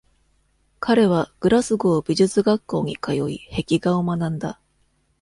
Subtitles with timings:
[0.79, 4.59] 彼はグラスゴー美術学校に通い壁画を学んだ。